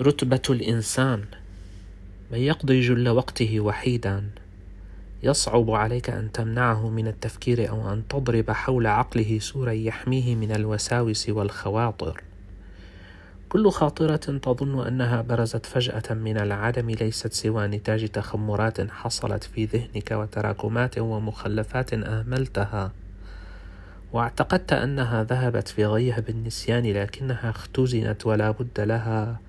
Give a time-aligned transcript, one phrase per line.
[0.00, 1.24] رتبة الإنسان.
[2.32, 4.24] من يقضي جل وقته وحيدا
[5.22, 11.28] يصعب عليك أن تمنعه من التفكير أو أن تضرب حول عقله سورا يحميه من الوساوس
[11.28, 12.22] والخواطر.
[13.48, 20.10] كل خاطرة تظن أنها برزت فجأة من العدم ليست سوى نتاج تخمرات حصلت في ذهنك
[20.10, 22.92] وتراكمات ومخلفات أهملتها
[24.12, 29.47] واعتقدت أنها ذهبت في غيهب النسيان لكنها اختزنت ولا بد لها.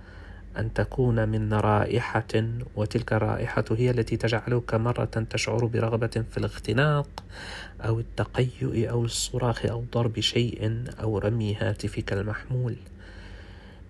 [0.59, 2.43] أن تكون من رائحة
[2.75, 7.23] وتلك الرائحة هي التي تجعلك مرة تشعر برغبة في الاختناق
[7.81, 12.75] أو التقيؤ أو الصراخ أو ضرب شيء أو رمي هاتفك المحمول.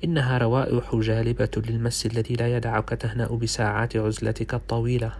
[0.03, 5.11] إنها روائح جالبة للمس الذي لا يدعك تهنأ بساعات عزلتك الطويلة.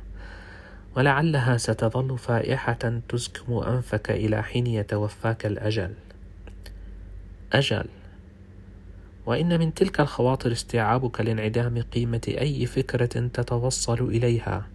[0.96, 5.94] ولعلها ستظل فائحة تزكم أنفك إلى حين يتوفاك الأجل.
[7.54, 7.86] أجل.
[9.30, 14.68] وإن من تلك الخواطر استيعابك لانعدام قيمة أي فكرة تتوصل إليها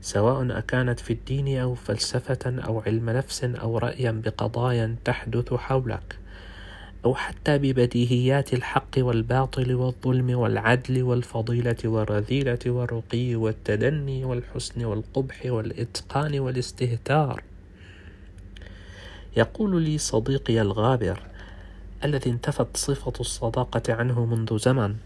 [0.00, 6.18] سواء أكانت في الدين أو فلسفة أو علم نفس أو رأيا بقضايا تحدث حولك
[7.04, 17.42] أو حتى ببديهيات الحق والباطل والظلم والعدل والفضيلة والرذيلة والرقي والتدني والحسن والقبح والإتقان والاستهتار.
[19.36, 21.30] يقول لي صديقي الغابر
[22.04, 24.96] الذي انتفت صفة الصداقة عنه منذ زمن.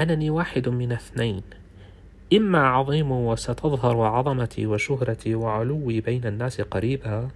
[0.00, 1.42] أنني واحد من اثنين.
[2.32, 7.28] إما عظيم وستظهر عظمتي وشهرتي وعلوي بين الناس قريبا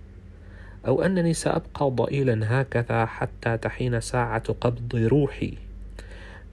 [0.87, 5.55] أو أنني سأبقى ضئيلا هكذا حتى تحين ساعة قبض روحي.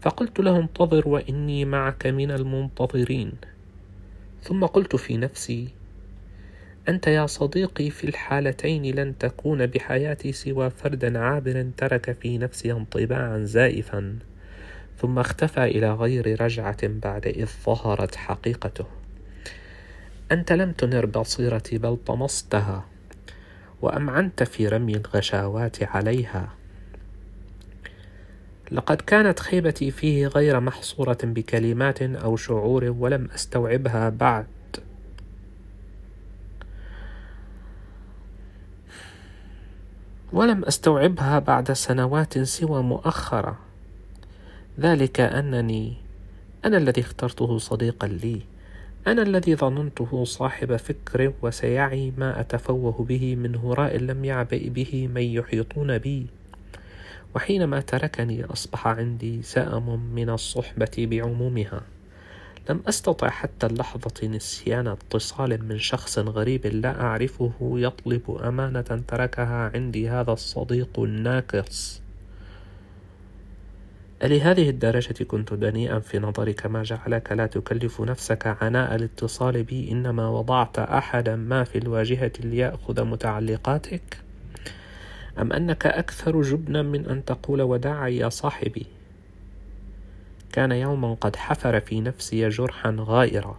[0.02, 3.32] فقلت له انتظر وإني معك من المنتظرين.
[4.42, 5.68] ثم قلت في نفسي
[6.90, 13.44] أنت يا صديقي في الحالتين لن تكون بحياتي سوى فردا عابر ترك في نفسي انطباعا
[13.44, 14.20] زائفا
[14.98, 18.86] ثم اختفى إلى غير رجعة بعد إذ ظهرت حقيقته.
[20.32, 22.86] أنت لم تنر بصيرتي بل طمستها
[23.82, 26.50] وأمعنت في رمي الغشاوات عليها.
[28.72, 34.46] لقد كانت خيبتي فيه غير محصورة بكلمات أو شعور ولم أستوعبها بعد.
[40.34, 43.58] ولم أستوعبها بعد سنوات سوى مؤخرة.
[44.80, 45.94] ذلك أنني
[46.66, 48.42] أنا الذي اخترته صديقا لي.
[49.08, 55.22] أنا الذي ظننته صاحب فكر وسيعي ما أتفوه به من هراء لم يعبئ به من
[55.22, 56.28] يحيطون بي.
[57.36, 61.82] وحينما تركني أصبح عندي سأم من الصحبة بعمومها.
[62.70, 70.10] لم أستطع حتى اللحظة نسيان اتصال من شخص غريب لا أعرفه يطلب أمانة تركها عندي
[70.10, 72.02] هذا الصديق الناقص
[74.24, 80.30] ألهذه الدرجة كنت دنيئا في نظرك ما جعلك لا تكلف نفسك عناء الاتصال بي إنما
[80.30, 84.18] وضعت أحدا ما في الواجهة ليأخذ متعلقاتك؟
[85.40, 88.86] أم أنك أكثر جبنا من أن تقول وداعا يا صاحبي
[90.56, 93.58] كان يوما قد حفر في نفسي جرحا غائرا.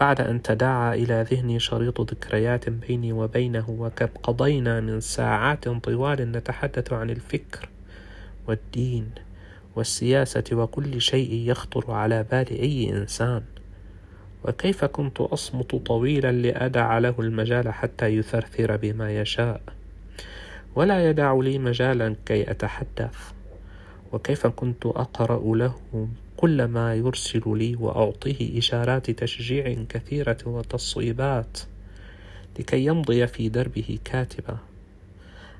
[0.00, 6.92] بعد أن تداعى إلى ذهني شريط ذكريات بيني وبينه وكم قضينا من ساعات طوال نتحدث
[6.92, 7.68] عن الفكر
[8.48, 9.10] والدين
[9.76, 13.42] والسياسة وكل شيء يخطر على بال أي إنسان.
[14.44, 19.60] وكيف كنت أصمت طويلا لأدع له المجال حتى يثرثر بما يشاء؟
[20.74, 23.37] ولا يدع لي مجالا كي أتحدث.
[24.12, 25.74] وكيف كنت أقرأ له
[26.36, 31.58] كل ما يرسل لي وأعطيه إشارات تشجيع كثيرة وتصويبات
[32.58, 34.58] لكي يمضي في دربه كاتبا.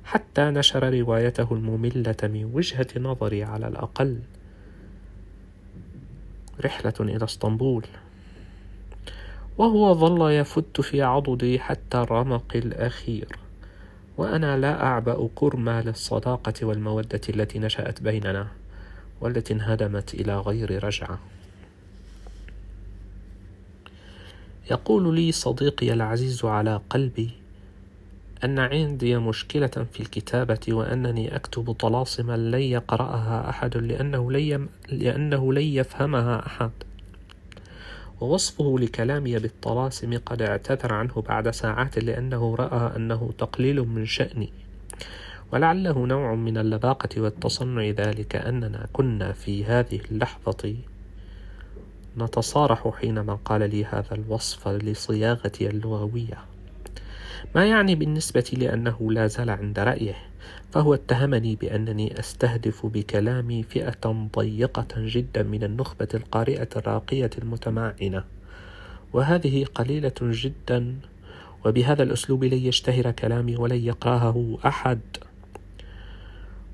[0.05, 4.19] حتى نشر روايته المملة من وجهة نظري على الأقل.
[6.65, 7.87] رحلة إلى اسطنبول.
[9.59, 13.48] وهو ظل يفت في عضدي حتى الرمق الأخير.
[14.19, 18.47] وأنا لا أعبأ كرما للصداقة والمودة التي نشأت بيننا
[19.21, 21.19] والتي انهدمت إلى غير رجعة.
[24.71, 27.31] يقول لي صديقي العزيز على قلبي
[28.45, 36.71] أن عندي مشكلة في الكتابة وأنني أكتب طلاسما لن يقرأها أحد لأنه لن يفهمها أحد.
[38.21, 44.53] ووصفه لكلامي بالطلاسم قد اعتذر عنه بعد ساعات لأنه رأى أنه تقليل من شأني.
[45.53, 50.75] ولعله نوع من اللباقة والتصنع ذلك أننا كنا في هذه اللحظة
[52.19, 56.39] نتصارح حينما قال لي هذا الوصف لصياغتي اللغوية.
[57.55, 60.28] ما يعني بالنسبة لأنه لا زال عند رأيه.
[60.73, 68.25] فهو اتهمني بأنني أستهدف بكلامي فئة ضيقة جدا من النخبة القارئة الراقية المتمعنة.
[69.13, 70.95] وهذه قليلة جدا
[71.65, 75.01] وبهذا الأسلوب لن يشتهر كلامي ولن يقرأه أحد.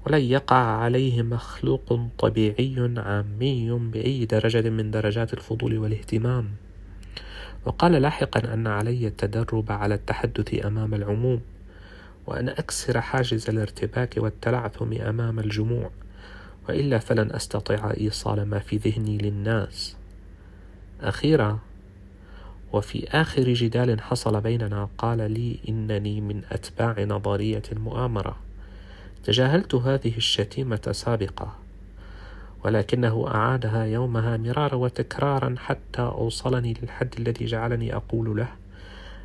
[0.06, 6.48] ولن يقع عليه مخلوق طبيعي عامي بأي درجة من درجات الفضول والاهتمام.
[7.64, 11.40] وقال لاحقا أن علي التدرب على التحدث أمام العموم.
[12.26, 15.90] وأن أكسر حاجز الارتباك والتلعثم أمام الجموع
[16.68, 19.96] وإلا فلن أستطيع إيصال ما في ذهني للناس.
[21.00, 21.58] أخيرا
[22.72, 28.36] وفي آخر جدال حصل بيننا قال لي إنني من أتباع نظرية المؤامرة
[29.24, 31.56] تجاهلت هذه الشتيمة سابقة
[32.64, 38.48] ولكنه أعادها يومها مرارا وتكرارا حتى أوصلني للحد الذي جعلني أقول له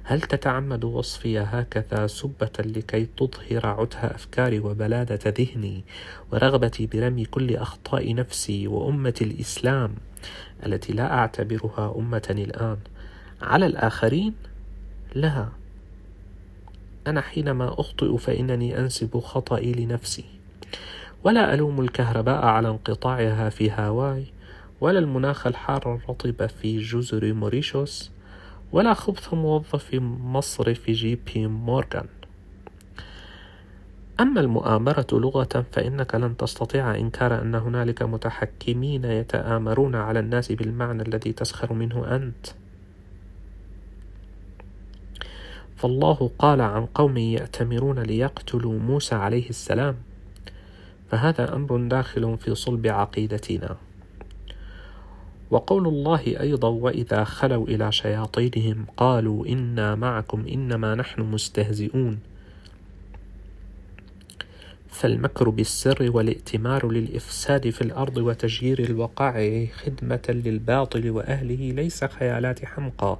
[0.03, 5.83] هل تتعمد وصفي هكذا سبة لكي تظهر عته أفكاري وبلادة ذهني
[6.31, 9.95] ورغبتي برمي كل أخطاء نفسي وأمة الإسلام
[10.65, 12.77] التي لا أعتبرها أمة الآن.
[13.41, 14.33] على الآخرين؟
[15.15, 15.47] لا.
[17.07, 20.25] أنا حينما أخطئ فإنني أنسب خطئي لنفسي.
[21.23, 24.25] ولا ألوم الكهرباء على انقطاعها في هاواي
[24.81, 28.11] ولا المناخ الحار الرطب في جزر موريشوس
[28.71, 32.07] ولا خبث موظف مصرف جي بي مورغان.
[34.19, 41.33] أما المؤامرة لغة فإنك لن تستطيع إنكار أن هنالك متحكمين يتآمرون على الناس بالمعنى الذي
[41.33, 42.47] تسخر منه أنت.
[45.75, 49.95] فالله قال عن قوم يأتمرون ليقتلوا موسى عليه السلام
[51.11, 53.77] فهذا أمر داخل في صلب عقيدتنا.
[55.51, 62.19] وقول الله أيضا وإذا خلوا إلى شياطينهم قالوا إنا معكم إنما نحن مستهزئون.
[64.89, 73.19] فالمكر بالسر والائتمار للإفساد في الأرض وتجيير الوقائع خدمة للباطل وأهله ليس خيالات حمقى.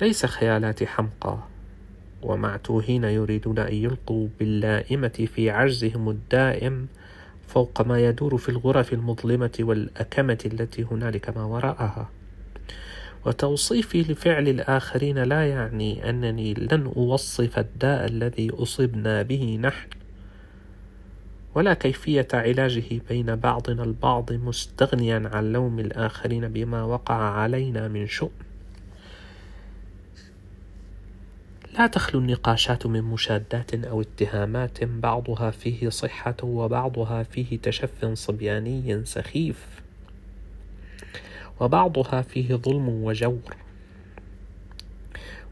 [0.00, 1.38] ليس خيالات حمقى.
[2.22, 6.88] ومعتوهين يريدون أن يلقوا باللائمة في عجزهم الدائم
[7.50, 12.08] فوق ما يدور في الغرف المظلمة والأكمة التي هنالك ما وراءها.
[13.26, 19.88] وتوصيفي لفعل الآخرين لا يعني أنني لن أوصف الداء الذي أصبنا به نحن
[21.54, 28.49] ولا كيفية علاجه بين بعضنا البعض مستغنيا عن لوم الآخرين بما وقع علينا من شؤم.
[31.78, 39.66] لا تخلو النقاشات من مشادات أو اتهامات بعضها فيه صحة وبعضها فيه تشف صبياني سخيف.
[41.60, 43.56] وبعضها فيه ظلم وجور.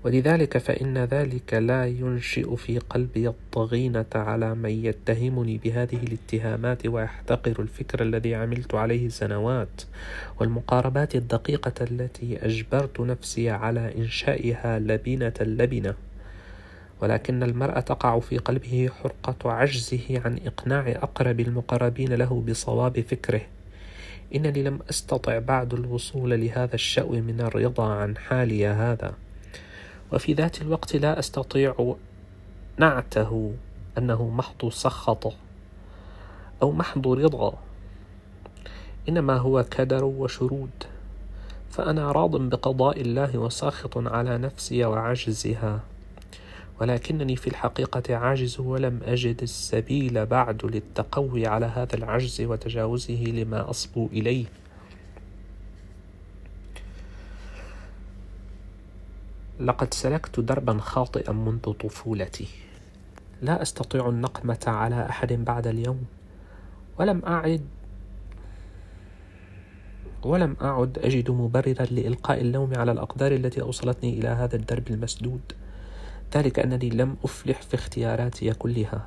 [0.05, 8.03] ولذلك فإن ذلك لا ينشئ في قلبي الضغينة على من يتهمني بهذه الاتهامات ويحتقر الفكر
[8.03, 9.83] الذي عملت عليه سنوات.
[10.41, 15.95] والمقاربات الدقيقة التي أجبرت نفسي على إنشائها لبنة لبنة.
[17.01, 23.41] ولكن المرء تقع في قلبه حرقة عجزه عن إقناع أقرب المقربين له بصواب فكره.
[24.35, 29.15] إنني لم أستطع بعد الوصول لهذا الشأو من الرضا عن حالي هذا.
[30.13, 31.97] وفي ذات الوقت لا أستطيع
[32.79, 33.55] نعته
[33.99, 35.33] أنه محض سخط
[36.63, 37.59] أو محض رضا
[39.09, 40.71] إنما هو كدر وشرود
[41.71, 45.81] فأنا راض بقضاء الله وساخط على نفسي وعجزها.
[46.81, 54.07] ولكنني في الحقيقة عاجز ولم أجد السبيل بعد للتقوي على هذا العجز وتجاوزه لما أصبو
[54.07, 54.45] إليه.
[59.61, 62.49] لقد سلكت دربا خاطئا منذ طفولتي.
[63.43, 66.05] لا أستطيع النقمة على أحد بعد اليوم.
[66.99, 67.67] ولم أعد
[70.23, 75.41] ولم أعد أجد مبررا لإلقاء اللوم على الأقدار التي أوصلتني إلى هذا الدرب المسدود.
[76.35, 79.07] ذلك أنني لم أفلح في اختياراتي كلها.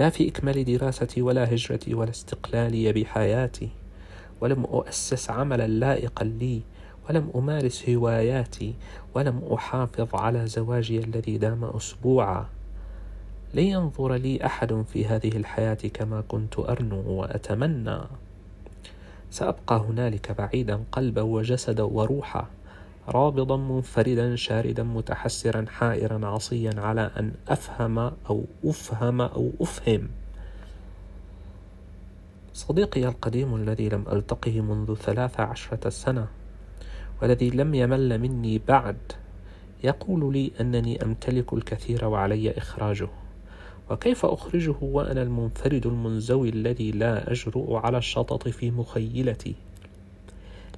[0.00, 3.68] لا في إكمال دراستي ولا هجرتي ولا استقلالي بحياتي
[4.40, 6.60] ولم أؤسس عملا لائقا لي
[7.08, 8.74] ولم أمارس هواياتي
[9.14, 12.46] ولم أحافظ على زواجي الذي دام أسبوعا.
[13.54, 17.98] لينظر لي أحد في هذه الحياة كما كنت أرنو وأتمنى.
[19.30, 22.46] سأبقى هنالك بعيدا قلبا وجسدا وروحا.
[23.08, 30.08] رابضا منفردا شاردا متحسرا حائرا عصيا على أن أفهم أو أفهم أو أفهم.
[32.54, 36.26] صديقي القديم الذي لم ألتقه منذ ثلاث عشرة سنة
[37.22, 38.96] والذي لم يمل مني بعد
[39.84, 43.08] يقول لي أنني أمتلك الكثير وعلي إخراجه.
[43.90, 49.54] وكيف أخرجه وأنا المنفرد المنزوي الذي لا أجرؤ على الشطط في مخيلتي؟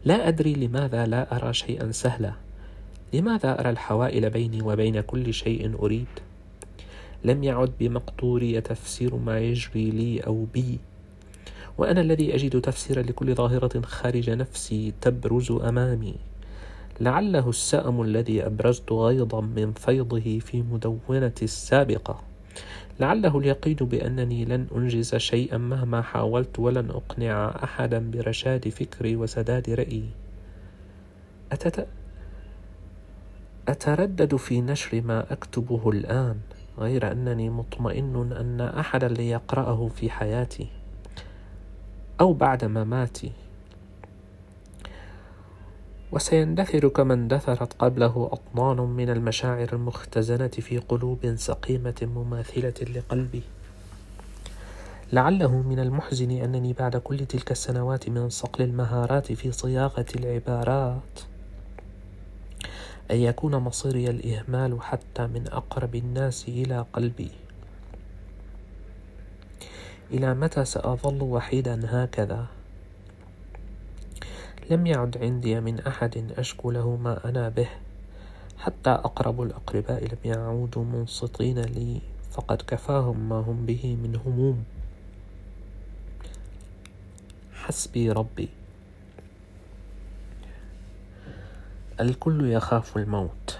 [0.04, 2.32] لا أدري لماذا لا أرى شيئا سهلا.
[3.12, 6.06] لماذا أرى الحوائل بيني وبين كل شيء أريد؟
[7.24, 10.78] لم يعد بمقدوري تفسير ما يجري لي أو بي.
[11.78, 16.14] وأنا الذي أجد تفسيرا لكل ظاهرة خارج نفسي تبرز أمامي.
[17.00, 22.33] لعله السأم الذي أبرزت غيضا من فيضه في مدونتي السابقة.
[23.00, 30.08] لعله اليقين بأنني لن أنجز شيئا مهما حاولت ولن أقنع أحدا برشاد فكري وسداد رأيي.
[31.52, 31.86] أتت...
[33.68, 36.36] أتردد في نشر ما أكتبه الآن
[36.78, 40.66] غير أنني مطمئن أن أحدا ليقرأه في حياتي
[42.20, 43.32] أو بعد مماتي.
[46.14, 53.42] وسيندثر كما اندثرت قبله أطنان من المشاعر المختزنة في قلوب سقيمة مماثلة لقلبي
[55.12, 61.20] لعله من المحزن أنني بعد كل تلك السنوات من صقل المهارات في صياغة العبارات
[63.10, 67.30] أن يكون مصيري الإهمال حتى من أقرب الناس إلى قلبي
[70.10, 72.46] إلى متى سأظل وحيدا هكذا؟
[74.70, 77.68] لم يعد عندي من أحد أشكو له ما أنا به.
[78.58, 84.64] حتى أقرب الأقرباء لم يعودوا منصتين لي فقد كفاهم ما هم به من هموم.
[87.54, 88.48] حسبي ربي.
[92.00, 93.58] الكل يخاف الموت.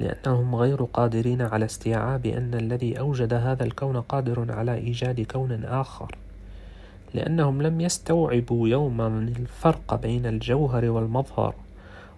[0.00, 6.19] لأنهم غير قادرين على استيعاب أن الذي أوجد هذا الكون قادر على إيجاد كون آخر.
[7.14, 11.54] لأنهم لم يستوعبوا يوما الفرق بين الجوهر والمظهر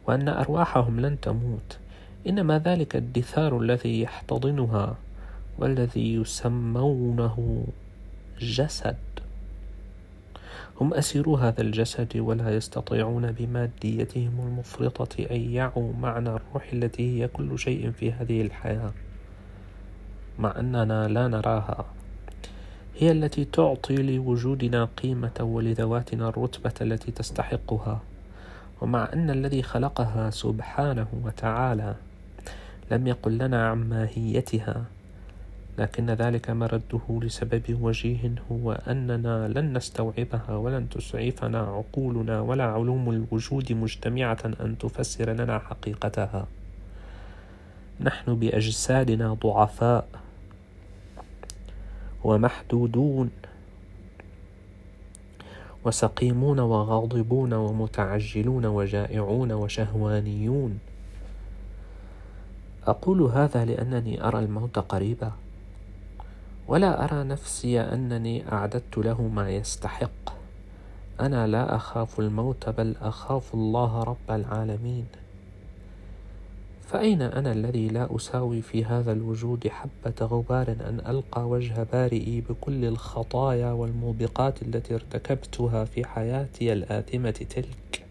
[0.07, 1.79] وأن أرواحهم لن تموت.
[2.27, 4.97] إنما ذلك الدثار الذي يحتضنها
[5.59, 7.65] والذي يسمونه
[8.41, 8.97] جسد.
[10.81, 17.59] هم أسيروا هذا الجسد ولا يستطيعون بماديتهم المفرطة أن يعوا معنى الروح التي هي كل
[17.59, 18.93] شيء في هذه الحياة
[20.39, 21.85] مع أننا لا نراها.
[22.99, 28.01] هي التي تعطي لوجودنا قيمة ولذواتنا الرتبة التي تستحقها.
[28.81, 31.95] ومع أن الذي خلقها سبحانه وتعالى
[32.91, 34.85] لم يقل لنا عن ماهيتها
[35.79, 43.73] لكن ذلك مرده لسبب وجيه هو أننا لن نستوعبها ولن تسعفنا عقولنا ولا علوم الوجود
[43.73, 46.47] مجتمعة أن تفسر لنا حقيقتها.
[48.01, 50.09] نحن بأجسادنا ضعفاء.
[52.25, 53.31] ومحدودون
[55.85, 60.79] وسقيمون وغاضبون ومتعجلون وجائعون وشهوانيون.
[62.87, 65.33] أقول هذا لأنني أرى الموت قريبا
[66.69, 70.35] ولا أرى نفسي أنني أعددت له ما يستحق.
[71.21, 75.22] أنا لا أخاف الموت بل أخاف الله رب العالمين.
[76.93, 82.85] فأين أنا الذي لا أساوي في هذا الوجود حبة غبار أن ألقى وجه بارئي بكل
[82.85, 88.05] الخطايا والموبقات التي ارتكبتها في حياتي الآثمة تلك؟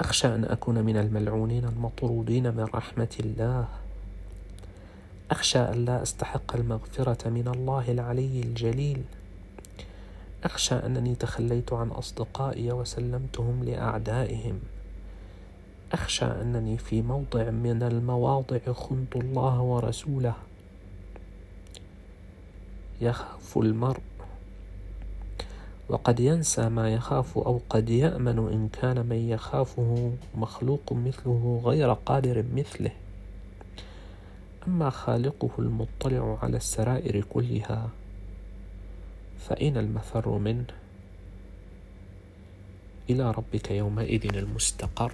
[0.00, 3.68] أخشى أن أكون من الملعونين المطرودين من رحمة الله.
[5.30, 9.02] أخشى أن لا أستحق المغفرة من الله العلي الجليل.
[10.44, 14.60] أخشى أنني تخليت عن أصدقائي وسلمتهم لأعدائهم.
[15.92, 20.34] أخشى أنني في موضع من المواضع خنت الله ورسوله.
[23.00, 24.00] يخاف المرء.
[25.88, 32.44] وقد ينسى ما يخاف أو قد يأمن إن كان من يخافه مخلوق مثله غير قادر
[32.54, 32.92] مثله.
[34.66, 37.90] أما خالقه المطلع على السرائر كلها
[39.38, 40.66] فأين المفر منه؟
[43.10, 45.12] إلى ربك يومئذ المستقر.